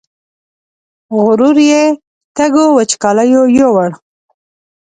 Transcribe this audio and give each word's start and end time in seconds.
غرور 1.23 1.57
یې 1.69 1.83
تږو 2.35 2.65
وچکالیو 2.77 3.43
یووړ 3.57 3.91